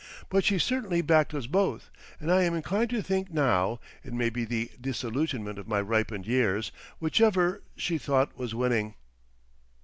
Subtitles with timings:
[0.29, 4.45] But she certainly backed us both, and I am inclined to think now—it may be
[4.45, 8.95] the disillusionment of my ripened years—whichever she thought was winning.